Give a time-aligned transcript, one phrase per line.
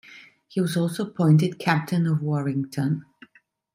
[0.47, 3.05] He was also appointed captain of Warrington.